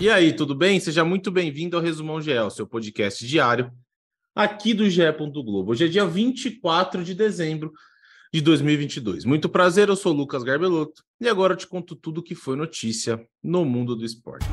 E 0.00 0.10
aí, 0.10 0.32
tudo 0.32 0.56
bem? 0.56 0.80
Seja 0.80 1.04
muito 1.04 1.30
bem-vindo 1.30 1.76
ao 1.76 1.82
Resumão 1.82 2.20
GE, 2.20 2.32
seu 2.50 2.66
podcast 2.66 3.24
diário 3.24 3.70
aqui 4.34 4.74
do 4.74 4.90
GE. 4.90 5.02
Globo. 5.12 5.70
Hoje 5.70 5.84
é 5.84 5.88
dia 5.88 6.04
24 6.04 7.04
de 7.04 7.14
dezembro 7.14 7.72
de 8.32 8.40
2022. 8.40 9.24
Muito 9.24 9.48
prazer, 9.48 9.88
eu 9.88 9.94
sou 9.94 10.12
Lucas 10.12 10.42
Garbelotto 10.42 11.04
e 11.20 11.28
agora 11.28 11.52
eu 11.52 11.56
te 11.56 11.68
conto 11.68 11.94
tudo 11.94 12.18
o 12.18 12.22
que 12.24 12.34
foi 12.34 12.56
notícia 12.56 13.24
no 13.40 13.64
mundo 13.64 13.94
do 13.94 14.04
esporte. 14.04 14.44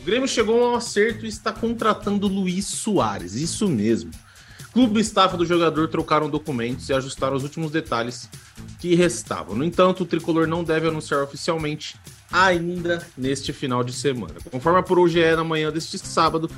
O 0.00 0.04
Grêmio 0.04 0.28
chegou 0.28 0.62
a 0.64 0.70
um 0.70 0.76
acerto 0.76 1.24
e 1.24 1.28
está 1.28 1.52
contratando 1.52 2.28
Luiz 2.28 2.66
Soares, 2.66 3.34
isso 3.34 3.68
mesmo. 3.68 4.12
Clube 4.72 5.00
e 5.00 5.02
staff 5.02 5.36
do 5.36 5.44
jogador 5.44 5.88
trocaram 5.88 6.30
documentos 6.30 6.88
e 6.88 6.94
ajustaram 6.94 7.36
os 7.36 7.42
últimos 7.42 7.72
detalhes 7.72 8.30
que 8.82 8.96
restavam. 8.96 9.54
No 9.54 9.62
entanto, 9.62 10.02
o 10.02 10.04
tricolor 10.04 10.48
não 10.48 10.64
deve 10.64 10.88
anunciar 10.88 11.22
oficialmente 11.22 11.94
ainda 12.32 13.06
neste 13.16 13.52
final 13.52 13.84
de 13.84 13.92
semana. 13.92 14.34
Conforme 14.50 14.80
apurou 14.80 15.04
o 15.04 15.08
GE 15.08 15.36
na 15.36 15.44
manhã 15.44 15.70
deste 15.70 15.96
sábado, 15.98 16.50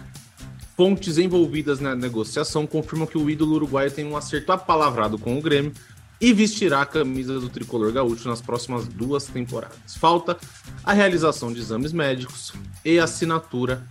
fontes 0.74 1.19
envolvidas 1.19 1.80
na 1.80 1.95
negociação 1.95 2.66
confirmam 2.66 3.06
que 3.06 3.19
o 3.19 3.28
ídolo 3.28 3.56
uruguaio 3.56 3.91
tem 3.91 4.06
um 4.06 4.16
acerto 4.16 4.52
apalavrado 4.52 5.19
com 5.19 5.38
o 5.38 5.42
Grêmio 5.42 5.74
e 6.19 6.33
vestirá 6.33 6.80
a 6.80 6.87
camisa 6.87 7.38
do 7.38 7.50
tricolor 7.50 7.92
gaúcho 7.92 8.27
nas 8.27 8.41
próximas 8.41 8.88
duas 8.88 9.27
temporadas. 9.27 9.95
Falta 9.98 10.38
a 10.83 10.95
realização 10.95 11.52
de 11.52 11.61
exames 11.61 11.92
médicos 11.92 12.55
e 12.83 12.98
assinatura 12.98 13.86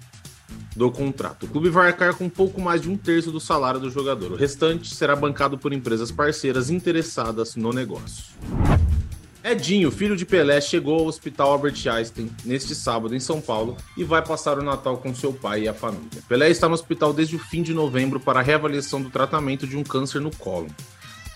do 0.75 0.91
contrato. 0.91 1.45
O 1.45 1.49
clube 1.49 1.69
vai 1.69 1.87
arcar 1.87 2.15
com 2.15 2.29
pouco 2.29 2.59
mais 2.59 2.81
de 2.81 2.89
um 2.89 2.97
terço 2.97 3.31
do 3.31 3.39
salário 3.39 3.79
do 3.79 3.89
jogador. 3.89 4.31
O 4.31 4.35
restante 4.35 4.93
será 4.93 5.15
bancado 5.15 5.57
por 5.57 5.73
empresas 5.73 6.11
parceiras 6.11 6.69
interessadas 6.69 7.55
no 7.55 7.71
negócio. 7.71 8.25
Edinho, 9.43 9.91
filho 9.91 10.15
de 10.15 10.25
Pelé, 10.25 10.61
chegou 10.61 10.99
ao 10.99 11.05
Hospital 11.05 11.51
Albert 11.51 11.75
Einstein 11.85 12.31
neste 12.45 12.73
sábado 12.73 13.13
em 13.13 13.19
São 13.19 13.41
Paulo 13.41 13.75
e 13.97 14.03
vai 14.03 14.21
passar 14.21 14.57
o 14.57 14.63
Natal 14.63 14.97
com 14.97 15.13
seu 15.13 15.33
pai 15.33 15.63
e 15.63 15.67
a 15.67 15.73
família. 15.73 16.23
Pelé 16.29 16.49
está 16.49 16.69
no 16.69 16.73
hospital 16.73 17.11
desde 17.11 17.35
o 17.35 17.39
fim 17.39 17.61
de 17.61 17.73
novembro 17.73 18.21
para 18.21 18.39
a 18.39 18.43
reavaliação 18.43 19.01
do 19.01 19.09
tratamento 19.09 19.67
de 19.67 19.75
um 19.75 19.83
câncer 19.83 20.21
no 20.21 20.31
colo. 20.33 20.69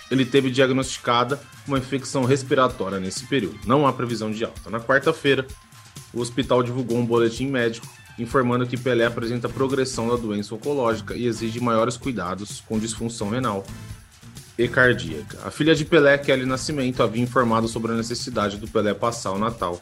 Ele 0.09 0.25
teve 0.25 0.49
diagnosticada 0.49 1.37
uma 1.67 1.77
infecção 1.77 2.23
respiratória 2.23 2.97
nesse 2.97 3.25
período. 3.25 3.59
Não 3.65 3.85
há 3.85 3.91
previsão 3.91 4.31
de 4.31 4.45
alta. 4.45 4.69
Na 4.69 4.79
quarta-feira, 4.79 5.45
o 6.13 6.21
hospital 6.21 6.63
divulgou 6.63 6.97
um 6.97 7.05
boletim 7.05 7.47
médico 7.47 7.87
informando 8.17 8.65
que 8.65 8.77
Pelé 8.77 9.05
apresenta 9.05 9.47
progressão 9.47 10.09
da 10.09 10.15
doença 10.15 10.55
oncológica 10.55 11.15
e 11.15 11.25
exige 11.25 11.59
maiores 11.59 11.97
cuidados 11.97 12.63
com 12.67 12.79
disfunção 12.79 13.29
renal 13.29 13.65
e 14.57 14.67
cardíaca. 14.67 15.39
A 15.45 15.51
filha 15.51 15.75
de 15.75 15.85
Pelé, 15.85 16.17
Kelly 16.17 16.45
Nascimento, 16.45 17.03
havia 17.03 17.21
informado 17.21 17.67
sobre 17.67 17.91
a 17.91 17.95
necessidade 17.95 18.57
do 18.57 18.67
Pelé 18.67 18.93
passar 18.93 19.31
o 19.31 19.39
Natal 19.39 19.79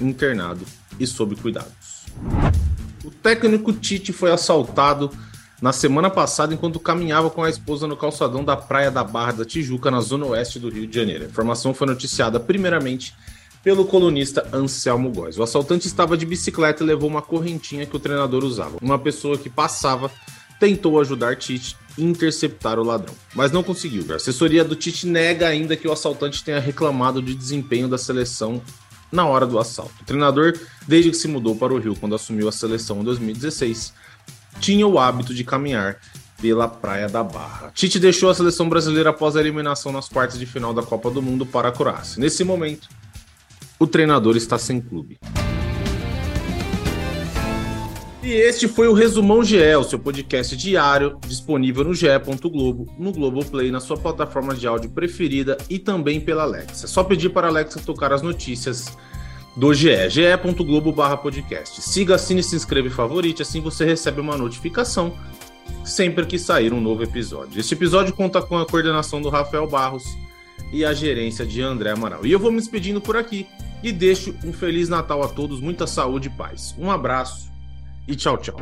internado 0.00 0.64
e 0.98 1.06
sob 1.06 1.36
cuidados. 1.36 2.06
O 3.04 3.10
técnico 3.10 3.72
Tite 3.72 4.12
foi 4.12 4.32
assaltado 4.32 5.10
na 5.60 5.72
semana 5.72 6.10
passada 6.10 6.52
enquanto 6.52 6.80
caminhava 6.80 7.30
com 7.30 7.42
a 7.42 7.50
esposa 7.50 7.86
no 7.86 7.96
calçadão 7.96 8.44
da 8.44 8.56
Praia 8.56 8.90
da 8.90 9.04
Barra 9.04 9.32
da 9.32 9.44
Tijuca, 9.44 9.90
na 9.90 10.00
zona 10.00 10.26
oeste 10.26 10.58
do 10.58 10.68
Rio 10.68 10.86
de 10.86 10.94
Janeiro. 10.94 11.24
A 11.24 11.28
informação 11.28 11.72
foi 11.72 11.86
noticiada 11.86 12.40
primeiramente 12.40 13.14
pelo 13.64 13.86
colunista 13.86 14.46
Anselmo 14.52 15.10
Góes. 15.10 15.38
O 15.38 15.42
assaltante 15.42 15.86
estava 15.86 16.18
de 16.18 16.26
bicicleta 16.26 16.84
e 16.84 16.86
levou 16.86 17.08
uma 17.08 17.22
correntinha 17.22 17.86
que 17.86 17.96
o 17.96 17.98
treinador 17.98 18.44
usava. 18.44 18.76
Uma 18.82 18.98
pessoa 18.98 19.38
que 19.38 19.48
passava 19.48 20.10
tentou 20.60 21.00
ajudar 21.00 21.36
Tite 21.36 21.76
a 21.98 22.00
interceptar 22.00 22.78
o 22.78 22.84
ladrão, 22.84 23.14
mas 23.34 23.50
não 23.50 23.62
conseguiu. 23.62 24.04
A 24.12 24.16
assessoria 24.16 24.62
do 24.62 24.76
Tite 24.76 25.06
nega 25.06 25.48
ainda 25.48 25.76
que 25.76 25.88
o 25.88 25.92
assaltante 25.92 26.44
tenha 26.44 26.60
reclamado 26.60 27.22
de 27.22 27.34
desempenho 27.34 27.88
da 27.88 27.96
seleção 27.96 28.62
na 29.10 29.26
hora 29.26 29.46
do 29.46 29.58
assalto. 29.58 29.94
O 30.02 30.04
treinador, 30.04 30.58
desde 30.86 31.10
que 31.10 31.16
se 31.16 31.28
mudou 31.28 31.56
para 31.56 31.72
o 31.72 31.78
Rio 31.78 31.96
quando 31.96 32.14
assumiu 32.14 32.48
a 32.48 32.52
seleção 32.52 33.00
em 33.00 33.04
2016, 33.04 33.94
tinha 34.60 34.86
o 34.86 34.98
hábito 34.98 35.34
de 35.34 35.42
caminhar 35.42 35.98
pela 36.40 36.68
Praia 36.68 37.08
da 37.08 37.22
Barra. 37.22 37.70
Tite 37.74 37.98
deixou 37.98 38.28
a 38.28 38.34
seleção 38.34 38.68
brasileira 38.68 39.10
após 39.10 39.36
a 39.36 39.40
eliminação 39.40 39.90
nas 39.90 40.08
quartas 40.08 40.38
de 40.38 40.44
final 40.44 40.74
da 40.74 40.82
Copa 40.82 41.10
do 41.10 41.22
Mundo 41.22 41.46
para 41.46 41.68
a 41.68 41.72
Croácia. 41.72 42.20
Nesse 42.20 42.44
momento, 42.44 42.88
o 43.78 43.86
treinador 43.86 44.36
está 44.36 44.58
sem 44.58 44.80
clube. 44.80 45.18
E 48.22 48.32
este 48.32 48.66
foi 48.66 48.88
o 48.88 48.94
Resumão 48.94 49.44
GE, 49.44 49.76
o 49.76 49.84
seu 49.84 49.98
podcast 49.98 50.56
diário, 50.56 51.18
disponível 51.26 51.84
no 51.84 51.92
ge.globo, 51.92 52.90
no 52.98 53.12
Globoplay, 53.12 53.70
na 53.70 53.80
sua 53.80 53.98
plataforma 53.98 54.54
de 54.54 54.66
áudio 54.66 54.88
preferida 54.88 55.58
e 55.68 55.78
também 55.78 56.18
pela 56.18 56.42
Alexa. 56.42 56.86
Só 56.86 57.04
pedir 57.04 57.28
para 57.28 57.48
a 57.48 57.50
Alexa 57.50 57.80
tocar 57.80 58.14
as 58.14 58.22
notícias 58.22 58.96
do 59.54 59.74
GE, 59.74 60.08
ge.globo 60.08 60.94
podcast. 61.18 61.82
Siga, 61.82 62.14
assine, 62.14 62.42
se 62.42 62.56
inscreva 62.56 62.88
e 62.88 62.90
favorite, 62.90 63.42
assim 63.42 63.60
você 63.60 63.84
recebe 63.84 64.22
uma 64.22 64.38
notificação 64.38 65.12
sempre 65.84 66.24
que 66.24 66.38
sair 66.38 66.72
um 66.72 66.80
novo 66.80 67.02
episódio. 67.02 67.60
Este 67.60 67.74
episódio 67.74 68.14
conta 68.14 68.40
com 68.40 68.56
a 68.56 68.64
coordenação 68.64 69.20
do 69.20 69.28
Rafael 69.28 69.66
Barros 69.66 70.16
e 70.74 70.84
a 70.84 70.92
gerência 70.92 71.46
de 71.46 71.62
André 71.62 71.92
Amaral. 71.92 72.26
E 72.26 72.32
eu 72.32 72.38
vou 72.38 72.50
me 72.50 72.58
despedindo 72.58 73.00
por 73.00 73.16
aqui 73.16 73.46
e 73.80 73.92
deixo 73.92 74.34
um 74.44 74.52
Feliz 74.52 74.88
Natal 74.88 75.22
a 75.22 75.28
todos, 75.28 75.60
muita 75.60 75.86
saúde 75.86 76.26
e 76.26 76.30
paz. 76.30 76.74
Um 76.76 76.90
abraço 76.90 77.48
e 78.08 78.16
tchau, 78.16 78.36
tchau. 78.36 78.56